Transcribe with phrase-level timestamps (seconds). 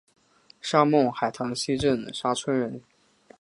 [0.59, 2.81] 沙孟海塘溪镇沙村人。